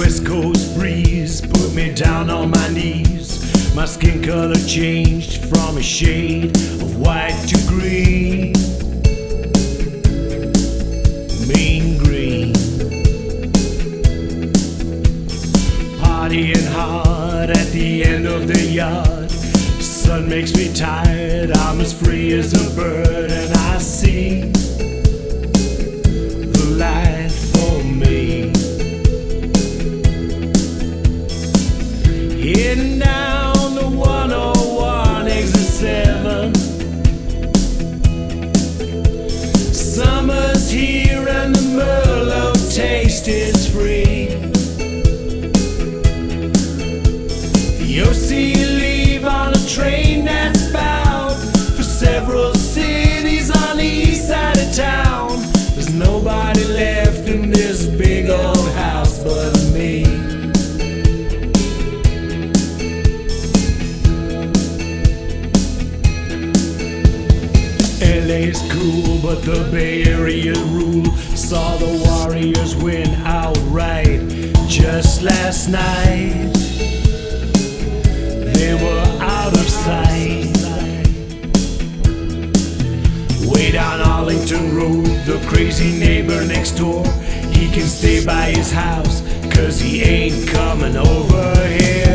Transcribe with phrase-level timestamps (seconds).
[0.00, 3.74] West Coast breeze put me down on my knees.
[3.76, 8.54] My skin color changed from a shade of white to green.
[11.52, 12.54] Mean green.
[16.00, 19.30] Partying hard at the end of the yard.
[19.82, 21.54] Sun makes me tired.
[21.58, 24.50] I'm as free as a bird, and I see
[68.30, 71.04] LA's cool, but the Bay Area rule.
[71.34, 74.20] Saw the Warriors win outright
[74.68, 76.52] just last night.
[78.54, 80.46] They were out of sight.
[83.50, 87.04] Way down Arlington Road, the crazy neighbor next door.
[87.50, 92.09] He can stay by his house, cause he ain't coming over here.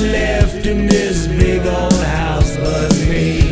[0.00, 3.45] left in this big old house but me.